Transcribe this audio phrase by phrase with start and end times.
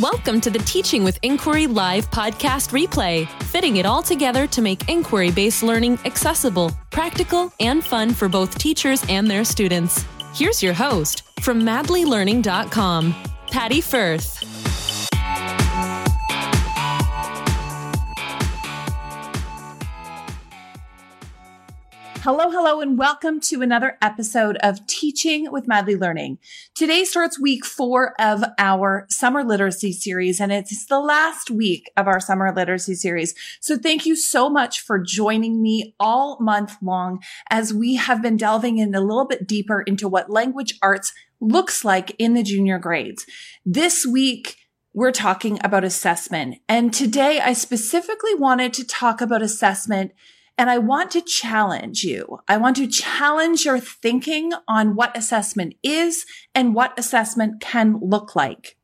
[0.00, 4.88] Welcome to the Teaching with Inquiry Live podcast replay, fitting it all together to make
[4.88, 10.06] inquiry based learning accessible, practical, and fun for both teachers and their students.
[10.34, 13.14] Here's your host from madlylearning.com,
[13.50, 14.51] Patty Firth.
[22.24, 26.38] Hello, hello, and welcome to another episode of Teaching with Madly Learning.
[26.72, 32.06] Today starts week four of our summer literacy series, and it's the last week of
[32.06, 33.34] our summer literacy series.
[33.58, 38.36] So thank you so much for joining me all month long as we have been
[38.36, 42.78] delving in a little bit deeper into what language arts looks like in the junior
[42.78, 43.26] grades.
[43.66, 44.58] This week,
[44.94, 46.58] we're talking about assessment.
[46.68, 50.12] And today I specifically wanted to talk about assessment
[50.58, 52.40] and I want to challenge you.
[52.48, 58.36] I want to challenge your thinking on what assessment is and what assessment can look
[58.36, 58.76] like.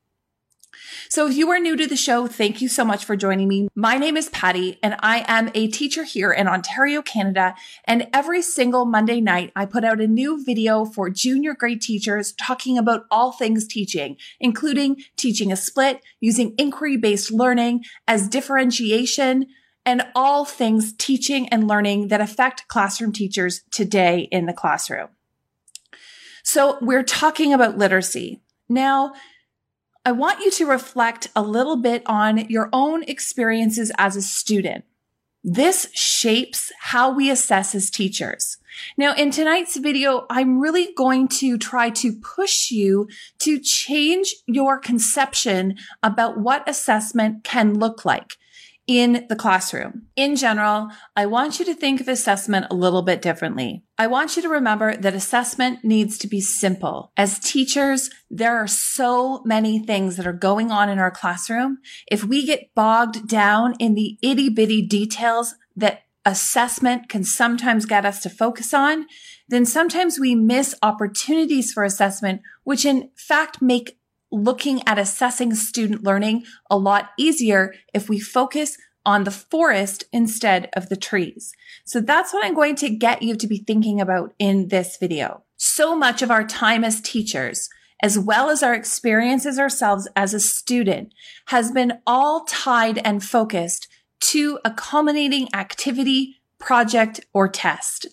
[1.09, 3.69] So if you are new to the show, thank you so much for joining me.
[3.75, 7.55] My name is Patty and I am a teacher here in Ontario, Canada.
[7.85, 12.33] And every single Monday night, I put out a new video for junior grade teachers
[12.33, 19.47] talking about all things teaching, including teaching a split, using inquiry based learning as differentiation,
[19.89, 25.09] and all things teaching and learning that affect classroom teachers today in the classroom.
[26.43, 28.43] So we're talking about literacy.
[28.69, 29.15] Now,
[30.05, 34.85] I want you to reflect a little bit on your own experiences as a student.
[35.43, 38.59] This shapes how we assess as teachers.
[38.99, 44.79] Now, in tonight's video, I'm really going to try to push you to change your
[44.79, 48.37] conception about what assessment can look like
[48.89, 50.07] in the classroom.
[50.17, 53.85] In general, I want you to think of assessment a little bit differently.
[53.99, 57.13] I want you to remember that assessment needs to be simple.
[57.15, 61.79] As teachers, there are so many things that are going on in our classroom.
[62.11, 68.07] If we get bogged down in the itty bitty details that assessment can sometimes get
[68.07, 69.07] us to focus on,
[69.49, 73.98] then sometimes we miss opportunities for assessment, which in fact make
[74.31, 80.69] looking at assessing student learning a lot easier if we focus on the forest instead
[80.75, 81.55] of the trees.
[81.85, 85.45] So that's what I'm going to get you to be thinking about in this video.
[85.57, 87.71] So much of our time as teachers,
[88.03, 91.15] as well as our experiences ourselves as a student,
[91.47, 93.89] has been all tied and focused
[94.21, 98.07] to a culminating activity, project, or test.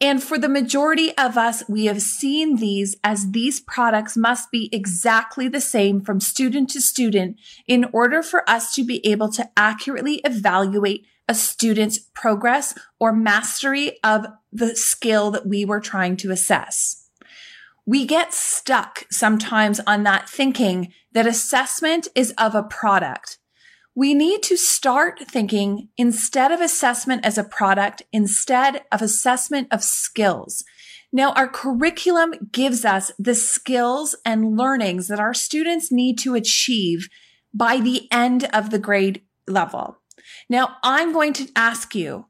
[0.00, 4.68] And for the majority of us, we have seen these as these products must be
[4.70, 9.48] exactly the same from student to student in order for us to be able to
[9.56, 16.30] accurately evaluate a student's progress or mastery of the skill that we were trying to
[16.30, 17.08] assess.
[17.86, 23.38] We get stuck sometimes on that thinking that assessment is of a product
[23.96, 29.82] we need to start thinking instead of assessment as a product, instead of assessment of
[29.82, 30.62] skills.
[31.10, 37.08] Now, our curriculum gives us the skills and learnings that our students need to achieve
[37.54, 39.96] by the end of the grade level.
[40.50, 42.26] Now, I'm going to ask you,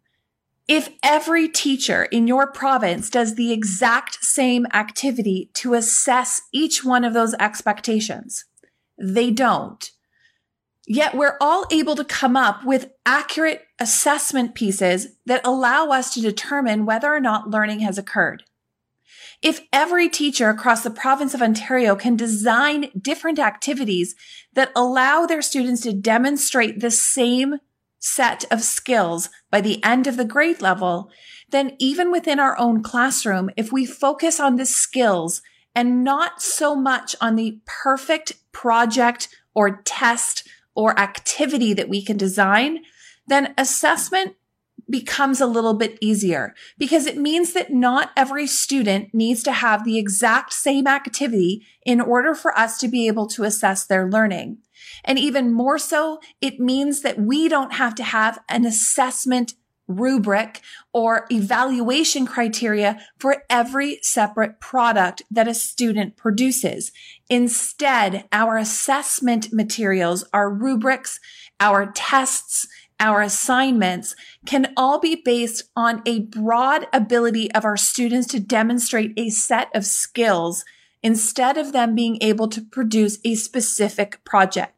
[0.69, 7.03] if every teacher in your province does the exact same activity to assess each one
[7.03, 8.45] of those expectations,
[8.97, 9.91] they don't.
[10.87, 16.21] Yet we're all able to come up with accurate assessment pieces that allow us to
[16.21, 18.45] determine whether or not learning has occurred.
[19.43, 24.15] If every teacher across the province of Ontario can design different activities
[24.55, 27.57] that allow their students to demonstrate the same
[27.99, 31.11] set of skills by the end of the grade level,
[31.51, 35.43] then even within our own classroom, if we focus on the skills
[35.75, 42.17] and not so much on the perfect project or test or activity that we can
[42.17, 42.81] design,
[43.27, 44.37] then assessment
[44.89, 49.85] becomes a little bit easier because it means that not every student needs to have
[49.85, 54.59] the exact same activity in order for us to be able to assess their learning.
[55.05, 59.55] And even more so, it means that we don't have to have an assessment
[59.89, 60.61] rubric
[60.93, 66.93] or evaluation criteria for every separate product that a student produces.
[67.29, 71.21] Instead, our assessment materials, our rubrics,
[71.61, 72.67] our tests,
[72.99, 74.15] our assignments
[74.47, 79.69] can all be based on a broad ability of our students to demonstrate a set
[79.75, 80.65] of skills
[81.03, 84.76] instead of them being able to produce a specific project.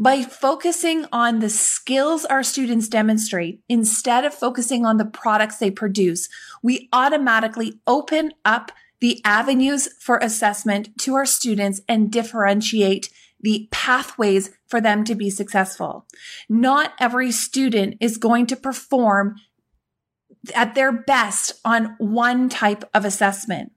[0.00, 5.72] By focusing on the skills our students demonstrate instead of focusing on the products they
[5.72, 6.28] produce,
[6.62, 13.10] we automatically open up the avenues for assessment to our students and differentiate
[13.40, 16.06] the pathways for them to be successful.
[16.48, 19.36] Not every student is going to perform
[20.54, 23.72] at their best on one type of assessment.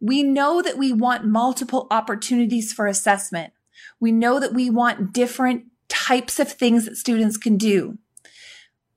[0.00, 3.52] We know that we want multiple opportunities for assessment.
[4.00, 7.98] We know that we want different types of things that students can do.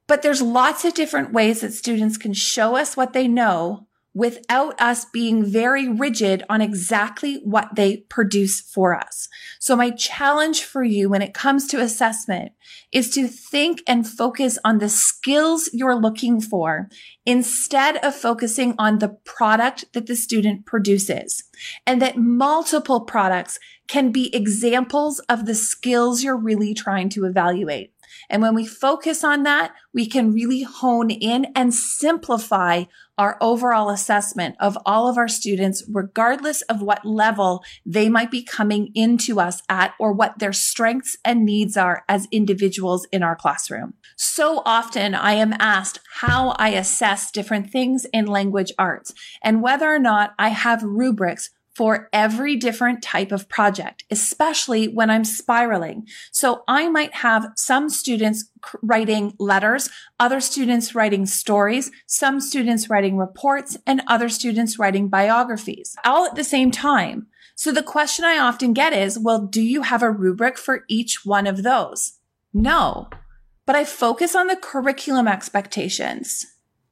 [0.07, 3.87] But there's lots of different ways that students can show us what they know
[4.19, 9.29] without us being very rigid on exactly what they produce for us.
[9.59, 12.51] So my challenge for you when it comes to assessment
[12.91, 16.89] is to think and focus on the skills you're looking for
[17.25, 21.45] instead of focusing on the product that the student produces
[21.87, 23.57] and that multiple products
[23.87, 27.93] can be examples of the skills you're really trying to evaluate.
[28.29, 32.83] And when we focus on that, we can really hone in and simplify
[33.19, 38.41] our overall assessment of all of our students, regardless of what level they might be
[38.41, 43.35] coming into us at or what their strengths and needs are as individuals in our
[43.35, 43.93] classroom.
[44.15, 49.13] So often I am asked how I assess different things in language arts
[49.43, 55.09] and whether or not I have rubrics for every different type of project, especially when
[55.09, 56.05] I'm spiraling.
[56.29, 58.51] So I might have some students
[58.83, 59.89] writing letters,
[60.19, 66.35] other students writing stories, some students writing reports, and other students writing biographies all at
[66.35, 67.27] the same time.
[67.55, 71.25] So the question I often get is, well, do you have a rubric for each
[71.25, 72.17] one of those?
[72.53, 73.07] No,
[73.65, 76.45] but I focus on the curriculum expectations.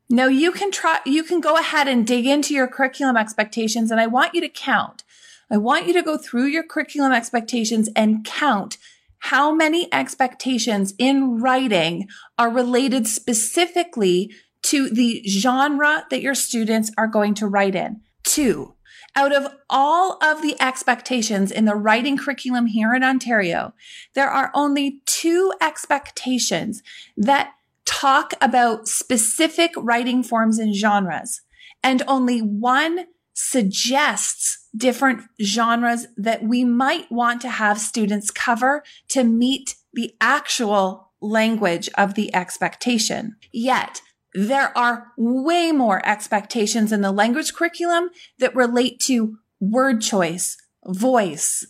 [0.10, 3.92] No, you can try, you can go ahead and dig into your curriculum expectations.
[3.92, 5.04] And I want you to count.
[5.50, 8.78] I want you to go through your curriculum expectations and count
[9.20, 12.08] how many expectations in writing
[12.38, 14.32] are related specifically
[14.64, 18.02] to the genre that your students are going to write in.
[18.24, 18.76] Two,
[19.16, 23.74] out of all of the expectations in the writing curriculum here in Ontario,
[24.14, 26.84] there are only two expectations
[27.16, 27.54] that
[27.98, 31.42] talk about specific writing forms and genres,
[31.84, 39.24] and only one suggests different genres that we might want to have students cover to
[39.24, 43.36] meet the actual language of the expectation.
[43.52, 44.02] Yet,
[44.34, 51.66] there are way more expectations in the language curriculum that relate to word choice, voice,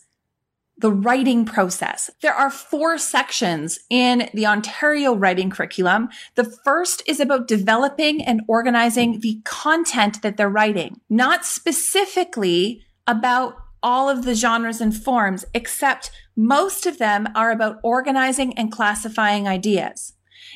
[0.80, 2.10] the writing process.
[2.22, 6.10] There are four sections in the Ontario writing curriculum.
[6.36, 13.56] The first is about developing and organizing the content that they're writing, not specifically about
[13.82, 19.48] all of the genres and forms, except most of them are about organizing and classifying
[19.48, 20.14] ideas.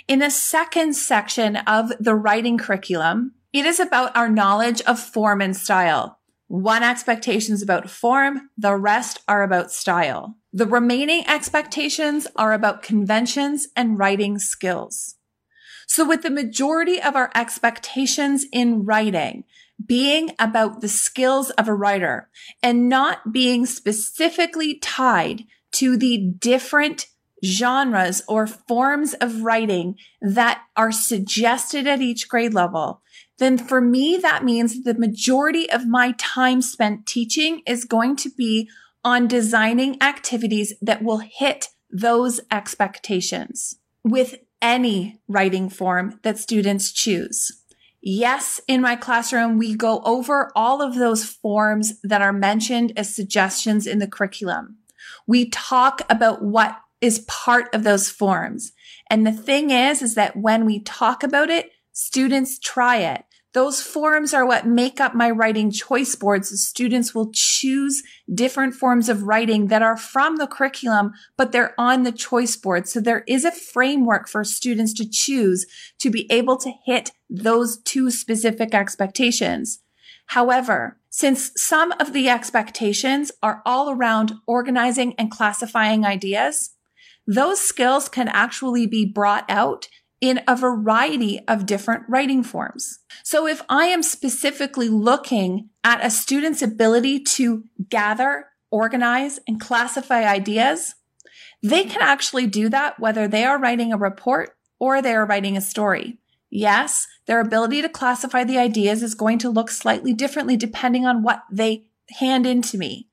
[0.07, 5.41] In the second section of the writing curriculum, it is about our knowledge of form
[5.41, 6.19] and style.
[6.51, 8.49] One expectation is about form.
[8.57, 10.35] The rest are about style.
[10.51, 15.15] The remaining expectations are about conventions and writing skills.
[15.87, 19.45] So with the majority of our expectations in writing
[19.85, 22.29] being about the skills of a writer
[22.61, 25.45] and not being specifically tied
[25.75, 27.07] to the different
[27.45, 33.01] genres or forms of writing that are suggested at each grade level,
[33.41, 38.29] then for me, that means the majority of my time spent teaching is going to
[38.29, 38.69] be
[39.03, 47.51] on designing activities that will hit those expectations with any writing form that students choose.
[47.99, 53.15] Yes, in my classroom, we go over all of those forms that are mentioned as
[53.15, 54.77] suggestions in the curriculum.
[55.25, 58.71] We talk about what is part of those forms.
[59.09, 63.25] And the thing is, is that when we talk about it, students try it.
[63.53, 66.49] Those forms are what make up my writing choice boards.
[66.63, 68.01] Students will choose
[68.33, 72.87] different forms of writing that are from the curriculum, but they're on the choice board.
[72.87, 75.65] So there is a framework for students to choose
[75.99, 79.79] to be able to hit those two specific expectations.
[80.27, 86.69] However, since some of the expectations are all around organizing and classifying ideas,
[87.27, 89.89] those skills can actually be brought out
[90.21, 92.99] in a variety of different writing forms.
[93.23, 100.23] So if I am specifically looking at a student's ability to gather, organize, and classify
[100.23, 100.93] ideas,
[101.63, 105.57] they can actually do that whether they are writing a report or they are writing
[105.57, 106.19] a story.
[106.51, 111.23] Yes, their ability to classify the ideas is going to look slightly differently depending on
[111.23, 111.85] what they
[112.19, 113.07] hand into me.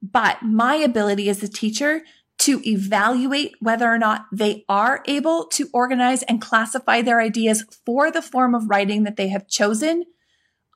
[0.00, 2.02] But my ability as a teacher
[2.42, 8.10] to evaluate whether or not they are able to organize and classify their ideas for
[8.10, 10.04] the form of writing that they have chosen,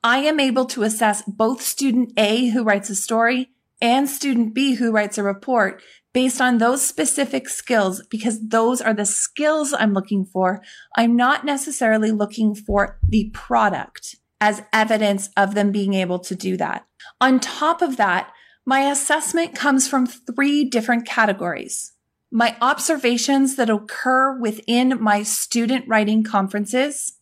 [0.01, 3.49] I am able to assess both student A who writes a story
[3.81, 5.81] and student B who writes a report
[6.13, 10.63] based on those specific skills because those are the skills I'm looking for.
[10.95, 16.55] I'm not necessarily looking for the product as evidence of them being able to do
[16.57, 16.85] that.
[17.19, 18.31] On top of that,
[18.67, 21.93] my assessment comes from three different categories.
[22.29, 27.13] My observations that occur within my student writing conferences,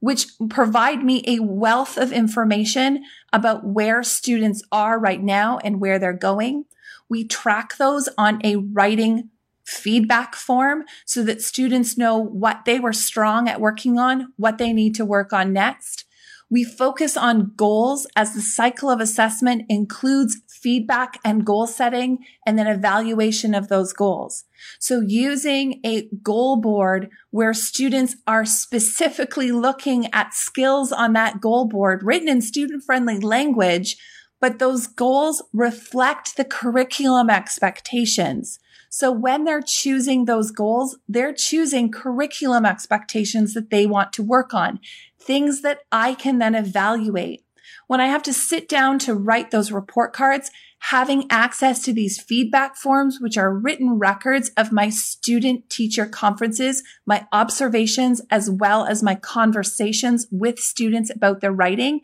[0.00, 5.98] which provide me a wealth of information about where students are right now and where
[5.98, 6.66] they're going.
[7.08, 9.30] We track those on a writing
[9.64, 14.74] feedback form so that students know what they were strong at working on, what they
[14.74, 16.04] need to work on next.
[16.52, 22.58] We focus on goals as the cycle of assessment includes feedback and goal setting and
[22.58, 24.44] then evaluation of those goals.
[24.78, 31.68] So using a goal board where students are specifically looking at skills on that goal
[31.68, 33.96] board written in student friendly language,
[34.38, 38.58] but those goals reflect the curriculum expectations.
[38.94, 44.52] So when they're choosing those goals, they're choosing curriculum expectations that they want to work
[44.52, 44.80] on
[45.18, 47.42] things that I can then evaluate.
[47.86, 50.50] When I have to sit down to write those report cards,
[50.86, 56.82] having access to these feedback forms, which are written records of my student teacher conferences,
[57.06, 62.00] my observations, as well as my conversations with students about their writing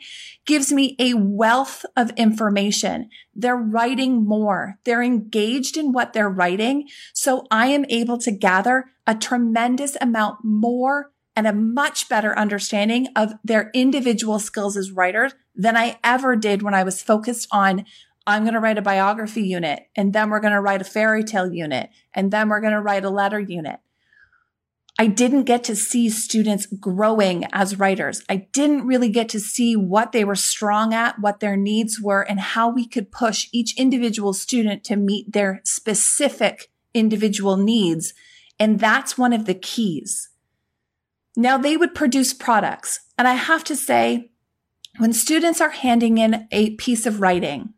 [0.46, 3.10] gives me a wealth of information.
[3.34, 4.78] They're writing more.
[4.84, 6.88] They're engaged in what they're writing.
[7.12, 13.08] So I am able to gather a tremendous amount more and a much better understanding
[13.16, 17.84] of their individual skills as writers than I ever did when I was focused on
[18.28, 21.24] I'm going to write a biography unit and then we're going to write a fairy
[21.24, 23.80] tale unit and then we're going to write a letter unit.
[24.98, 28.22] I didn't get to see students growing as writers.
[28.28, 32.20] I didn't really get to see what they were strong at, what their needs were,
[32.20, 38.12] and how we could push each individual student to meet their specific individual needs.
[38.60, 40.28] And that's one of the keys.
[41.34, 43.00] Now they would produce products.
[43.16, 44.32] And I have to say,
[44.98, 47.72] when students are handing in a piece of writing,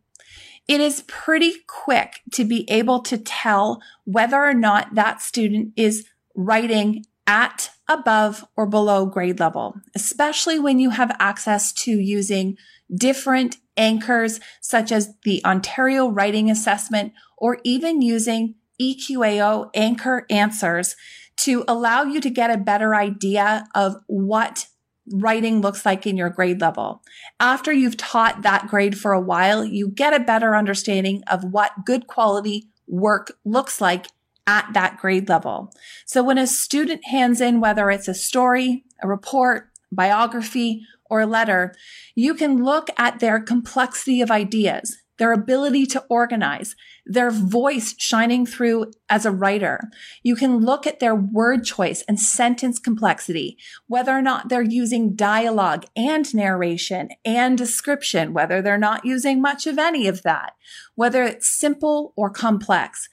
[0.71, 6.07] it is pretty quick to be able to tell whether or not that student is
[6.37, 12.57] writing at, above, or below grade level, especially when you have access to using
[12.95, 20.95] different anchors such as the Ontario Writing Assessment or even using EQAO anchor answers
[21.39, 24.67] to allow you to get a better idea of what
[25.13, 27.03] writing looks like in your grade level.
[27.39, 31.85] After you've taught that grade for a while, you get a better understanding of what
[31.85, 34.07] good quality work looks like
[34.47, 35.73] at that grade level.
[36.07, 41.27] So when a student hands in, whether it's a story, a report, biography, or a
[41.27, 41.75] letter,
[42.15, 46.75] you can look at their complexity of ideas their ability to organize,
[47.05, 49.79] their voice shining through as a writer.
[50.23, 55.15] You can look at their word choice and sentence complexity, whether or not they're using
[55.15, 60.55] dialogue and narration and description, whether they're not using much of any of that,
[60.95, 63.11] whether it's simple or complex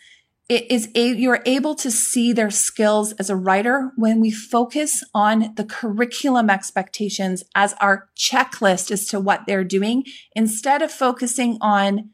[0.49, 5.03] it is a, you're able to see their skills as a writer when we focus
[5.13, 11.57] on the curriculum expectations as our checklist as to what they're doing instead of focusing
[11.59, 12.11] on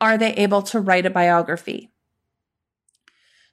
[0.00, 1.90] are they able to write a biography?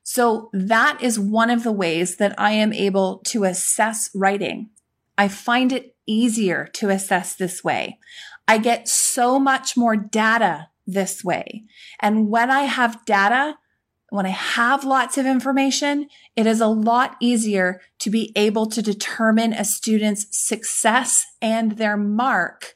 [0.04, 4.70] So that is one of the ways that I am able to assess writing.
[5.18, 7.98] I find it easier to assess this way.
[8.48, 11.64] I get so much more data this way.
[12.00, 13.58] And when I have data,
[14.16, 18.82] when I have lots of information, it is a lot easier to be able to
[18.82, 22.76] determine a student's success and their mark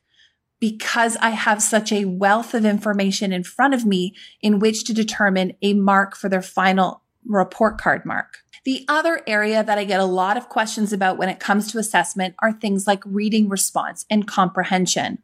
[0.59, 4.93] because I have such a wealth of information in front of me in which to
[4.93, 8.39] determine a mark for their final report card mark.
[8.65, 11.77] The other area that I get a lot of questions about when it comes to
[11.77, 15.23] assessment are things like reading response and comprehension.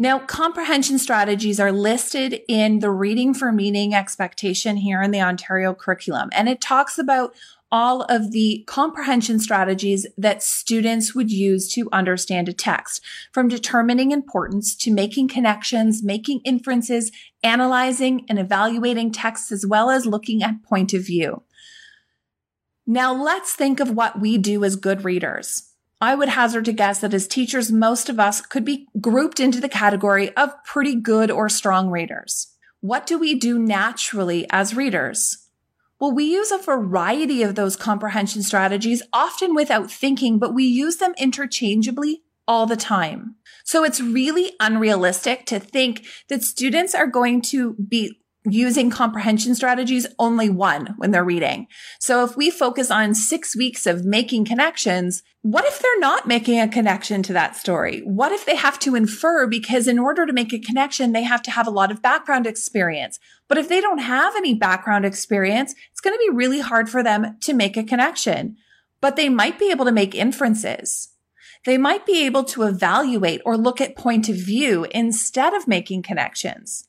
[0.00, 5.74] Now, comprehension strategies are listed in the reading for meaning expectation here in the Ontario
[5.74, 6.28] curriculum.
[6.32, 7.34] And it talks about
[7.70, 14.12] all of the comprehension strategies that students would use to understand a text, from determining
[14.12, 17.10] importance to making connections, making inferences,
[17.42, 21.42] analyzing and evaluating texts, as well as looking at point of view.
[22.86, 25.67] Now let's think of what we do as good readers.
[26.00, 29.60] I would hazard to guess that as teachers, most of us could be grouped into
[29.60, 32.54] the category of pretty good or strong readers.
[32.80, 35.48] What do we do naturally as readers?
[36.00, 40.98] Well, we use a variety of those comprehension strategies, often without thinking, but we use
[40.98, 43.34] them interchangeably all the time.
[43.64, 48.20] So it's really unrealistic to think that students are going to be
[48.52, 51.66] using comprehension strategies only one when they're reading.
[52.00, 56.60] So if we focus on six weeks of making connections, what if they're not making
[56.60, 58.00] a connection to that story?
[58.00, 61.42] What if they have to infer because in order to make a connection, they have
[61.42, 63.18] to have a lot of background experience.
[63.48, 67.02] But if they don't have any background experience, it's going to be really hard for
[67.02, 68.56] them to make a connection,
[69.00, 71.10] but they might be able to make inferences.
[71.64, 76.02] They might be able to evaluate or look at point of view instead of making
[76.02, 76.87] connections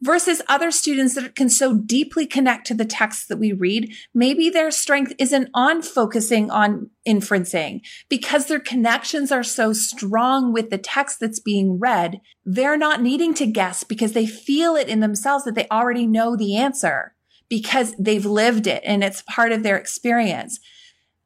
[0.00, 3.92] versus other students that can so deeply connect to the texts that we read.
[4.14, 10.70] Maybe their strength isn't on focusing on inferencing because their connections are so strong with
[10.70, 12.20] the text that's being read.
[12.44, 16.36] They're not needing to guess because they feel it in themselves that they already know
[16.36, 17.14] the answer
[17.48, 20.60] because they've lived it and it's part of their experience.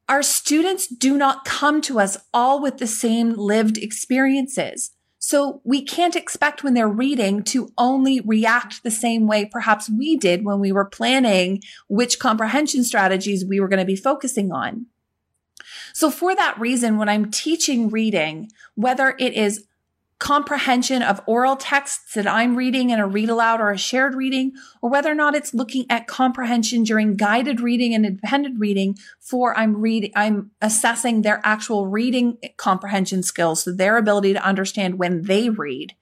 [0.09, 4.93] Our students do not come to us all with the same lived experiences.
[5.25, 10.17] So we can't expect when they're reading to only react the same way perhaps we
[10.17, 14.87] did when we were planning which comprehension strategies we were going to be focusing on.
[15.95, 19.64] So for that reason, when I'm teaching reading, whether it is
[20.23, 24.52] comprehension of oral texts that I'm reading in a read aloud or a shared reading,
[24.81, 29.59] or whether or not it's looking at comprehension during guided reading and independent reading for
[29.59, 35.23] I'm reading, I'm assessing their actual reading comprehension skills, so their ability to understand when
[35.23, 35.97] they read.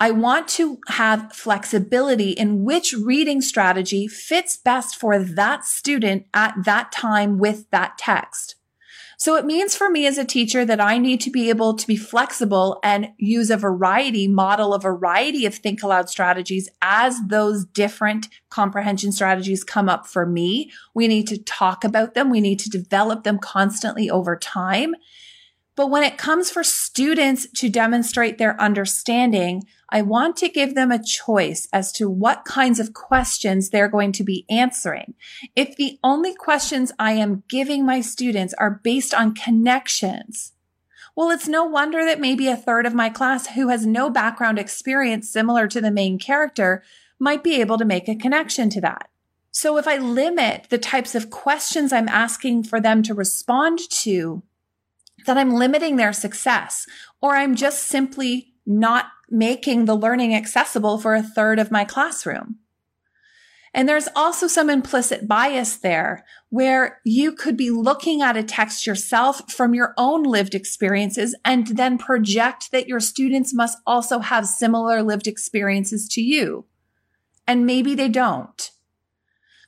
[0.00, 6.54] I want to have flexibility in which reading strategy fits best for that student at
[6.64, 8.56] that time with that text.
[9.20, 11.86] So it means for me as a teacher that I need to be able to
[11.86, 17.66] be flexible and use a variety, model a variety of think aloud strategies as those
[17.66, 20.72] different comprehension strategies come up for me.
[20.94, 22.30] We need to talk about them.
[22.30, 24.94] We need to develop them constantly over time.
[25.76, 30.90] But when it comes for students to demonstrate their understanding, I want to give them
[30.90, 35.14] a choice as to what kinds of questions they're going to be answering.
[35.56, 40.52] If the only questions I am giving my students are based on connections,
[41.16, 44.58] well, it's no wonder that maybe a third of my class who has no background
[44.58, 46.82] experience similar to the main character
[47.18, 49.10] might be able to make a connection to that.
[49.50, 54.42] So if I limit the types of questions I'm asking for them to respond to,
[55.26, 56.86] that I'm limiting their success
[57.20, 62.58] or I'm just simply not making the learning accessible for a third of my classroom.
[63.72, 68.86] And there's also some implicit bias there where you could be looking at a text
[68.86, 74.46] yourself from your own lived experiences and then project that your students must also have
[74.46, 76.64] similar lived experiences to you.
[77.46, 78.70] And maybe they don't.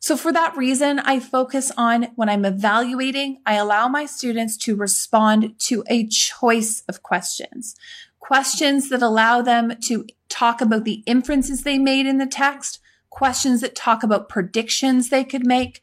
[0.02, 4.74] So for that reason, I focus on when I'm evaluating, I allow my students to
[4.74, 7.76] respond to a choice of questions,
[8.18, 13.60] questions that allow them to talk about the inferences they made in the text, questions
[13.60, 15.80] that talk about predictions they could make,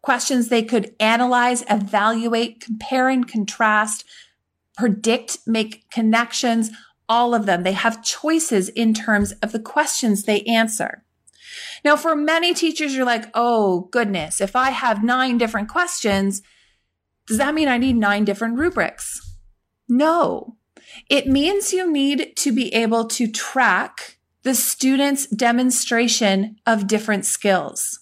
[0.00, 4.02] questions they could analyze, evaluate, compare and contrast,
[4.78, 6.70] predict, make connections,
[7.06, 7.64] all of them.
[7.64, 11.04] They have choices in terms of the questions they answer.
[11.84, 16.42] Now, for many teachers, you're like, oh, goodness, if I have nine different questions,
[17.26, 19.20] does that mean I need nine different rubrics?
[19.88, 20.56] No.
[21.08, 28.00] It means you need to be able to track the student's demonstration of different skills.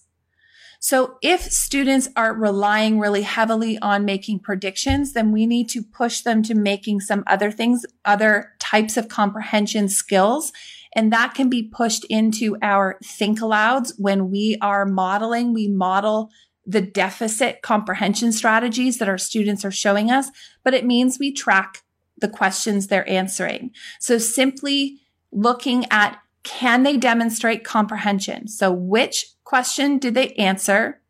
[0.80, 6.20] So if students are relying really heavily on making predictions, then we need to push
[6.20, 10.52] them to making some other things, other types of comprehension skills
[10.94, 15.52] and that can be pushed into our think alouds when we are modeling.
[15.52, 16.30] We model
[16.66, 20.30] the deficit comprehension strategies that our students are showing us,
[20.64, 21.82] but it means we track
[22.18, 23.70] the questions they're answering.
[24.00, 24.98] So simply
[25.32, 28.48] looking at can they demonstrate comprehension?
[28.48, 31.00] So which question did they answer?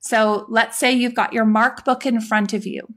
[0.00, 2.88] So let's say you've got your mark book in front of you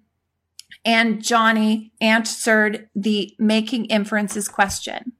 [0.86, 5.14] and Johnny answered the making inferences question.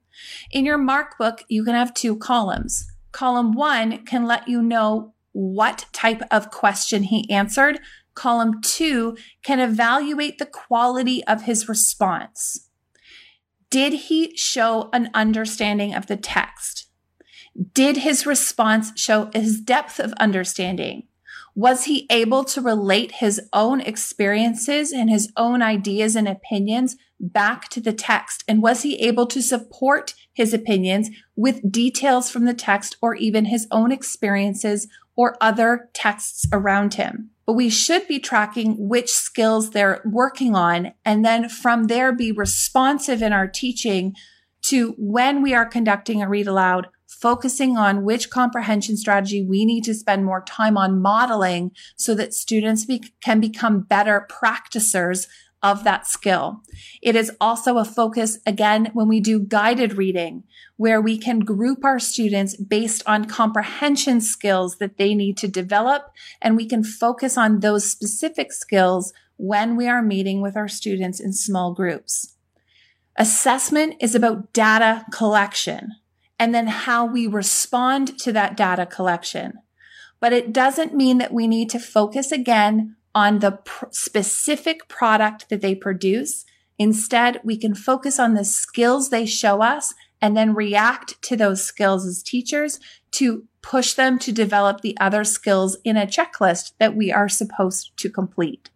[0.50, 2.86] In your mark book, you can have two columns.
[3.12, 7.80] Column one can let you know what type of question he answered.
[8.14, 12.68] Column two can evaluate the quality of his response.
[13.70, 16.86] Did he show an understanding of the text?
[17.72, 21.08] Did his response show his depth of understanding?
[21.56, 27.68] Was he able to relate his own experiences and his own ideas and opinions back
[27.68, 28.42] to the text?
[28.48, 33.44] And was he able to support his opinions with details from the text or even
[33.44, 37.30] his own experiences or other texts around him?
[37.46, 42.32] But we should be tracking which skills they're working on and then from there be
[42.32, 44.16] responsive in our teaching
[44.62, 46.88] to when we are conducting a read aloud
[47.24, 52.34] focusing on which comprehension strategy we need to spend more time on modeling so that
[52.34, 55.26] students be- can become better practicers
[55.62, 56.60] of that skill.
[57.00, 60.44] It is also a focus again when we do guided reading
[60.76, 66.10] where we can group our students based on comprehension skills that they need to develop
[66.42, 71.20] and we can focus on those specific skills when we are meeting with our students
[71.20, 72.36] in small groups.
[73.16, 75.92] Assessment is about data collection
[76.44, 79.54] and then how we respond to that data collection.
[80.20, 85.48] But it doesn't mean that we need to focus again on the pr- specific product
[85.48, 86.44] that they produce.
[86.78, 91.64] Instead, we can focus on the skills they show us and then react to those
[91.64, 92.78] skills as teachers
[93.12, 97.96] to push them to develop the other skills in a checklist that we are supposed
[97.96, 98.68] to complete.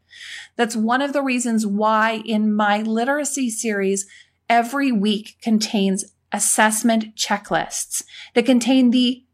[0.56, 4.06] That's one of the reasons why in my literacy series,
[4.48, 8.02] every week contains assessment checklists
[8.34, 9.24] that contain the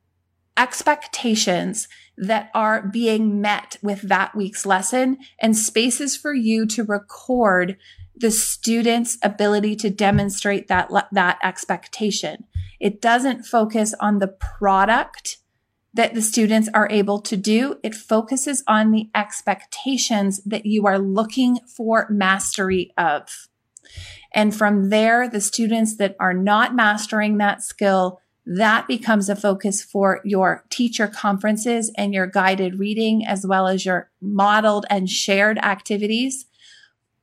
[0.57, 7.77] expectations that are being met with that week's lesson and spaces for you to record
[8.17, 12.45] the student's ability to demonstrate that, that expectation.
[12.79, 15.39] It doesn't focus on the product
[15.93, 17.79] that the students are able to do.
[17.83, 23.49] It focuses on the expectations that you are looking for mastery of.
[24.35, 29.83] And from there, the students that are not mastering that skill that becomes a focus
[29.83, 35.59] for your teacher conferences and your guided reading, as well as your modeled and shared
[35.59, 36.47] activities.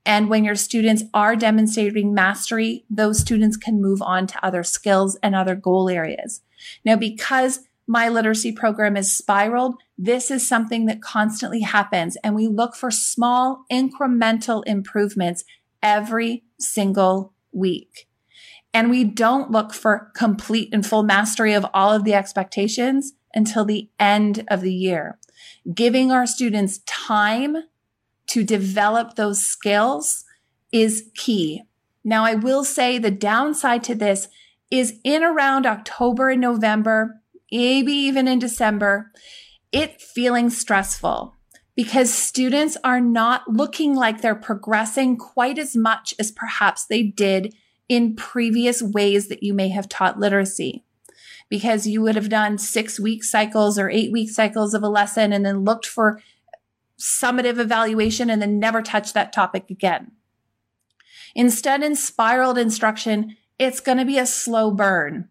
[0.04, 5.16] And when your students are demonstrating mastery, those students can move on to other skills
[5.22, 6.42] and other goal areas.
[6.84, 12.18] Now, because my literacy program is spiraled, this is something that constantly happens.
[12.24, 15.44] And we look for small incremental improvements
[15.84, 18.08] every single week.
[18.74, 23.66] And we don't look for complete and full mastery of all of the expectations until
[23.66, 25.20] the end of the year.
[25.74, 27.58] Giving our students time
[28.28, 30.24] to develop those skills
[30.72, 31.64] is key.
[32.04, 34.28] Now, I will say the downside to this
[34.70, 37.22] is in around October and November,
[37.52, 39.12] maybe even in December,
[39.72, 41.36] it feeling stressful
[41.76, 47.54] because students are not looking like they're progressing quite as much as perhaps they did
[47.88, 50.84] in previous ways that you may have taught literacy
[51.50, 55.34] because you would have done six week cycles or eight week cycles of a lesson
[55.34, 56.22] and then looked for
[56.98, 60.12] summative evaluation and then never touched that topic again.
[61.36, 65.30] Instead, in spiraled instruction, it's going to be a slow burn.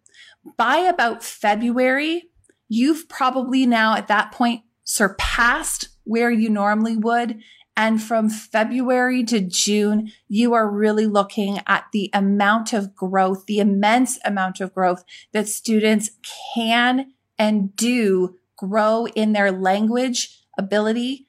[0.56, 2.30] By about February,
[2.68, 7.40] you've probably now at that point surpassed where you normally would.
[7.76, 13.58] And from February to June, you are really looking at the amount of growth, the
[13.58, 16.10] immense amount of growth that students
[16.54, 21.26] can and do grow in their language ability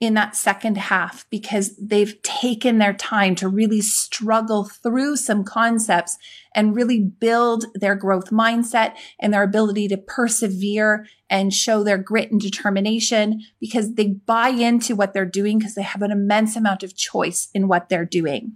[0.00, 6.16] in that second half because they've taken their time to really struggle through some concepts
[6.54, 12.32] and really build their growth mindset and their ability to persevere and show their grit
[12.32, 16.82] and determination because they buy into what they're doing because they have an immense amount
[16.82, 18.52] of choice in what they're doing.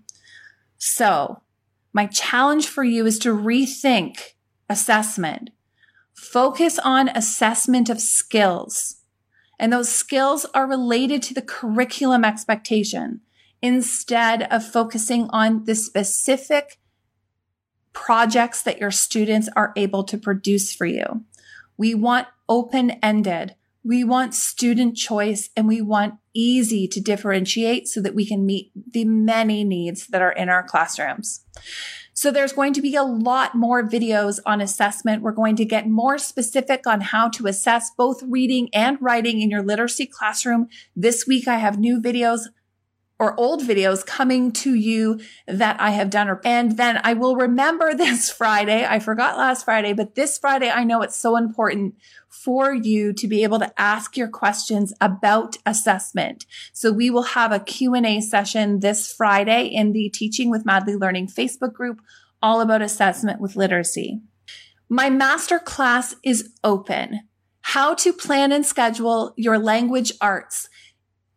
[0.79, 1.43] So
[1.93, 4.17] my challenge for you is to rethink
[4.71, 5.51] assessment.
[6.15, 9.03] Focus on assessment of skills
[9.59, 13.21] and those skills are related to the curriculum expectation
[13.63, 16.79] instead of focusing on the specific
[17.93, 21.25] projects that your students are able to produce for you.
[21.77, 23.55] We want open ended.
[23.83, 28.73] We want student choice and we want easy to differentiate so that we can meet
[28.75, 31.45] the many needs that are in our classrooms.
[32.17, 35.21] So there's going to be a lot more videos on assessment.
[35.21, 39.51] We're going to get more specific on how to assess both reading and writing in
[39.51, 40.69] your literacy classroom.
[40.95, 42.47] This week, I have new videos
[43.19, 46.39] or old videos coming to you that I have done.
[46.45, 48.85] And then I will remember this Friday.
[48.85, 51.95] I forgot last Friday, but this Friday, I know it's so important
[52.29, 56.47] for you to be able to ask your questions about assessment.
[56.73, 61.29] So we will have a Q&A session this Friday in the Teaching with Madly Learning
[61.29, 62.01] Facebook group
[62.43, 64.21] all about assessment with literacy.
[64.89, 67.21] My master class is open.
[67.63, 70.69] How to plan and schedule your language arts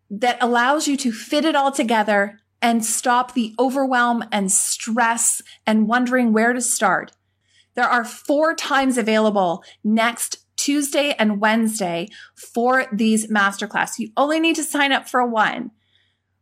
[0.09, 5.87] that allows you to fit it all together and stop the overwhelm and stress and
[5.87, 7.11] wondering where to start.
[7.75, 13.99] There are four times available next Tuesday and Wednesday for these masterclass.
[13.99, 15.71] You only need to sign up for one,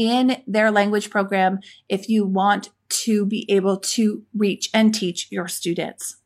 [0.00, 1.60] in their language program
[1.90, 6.16] if you want to be able to reach and teach your students.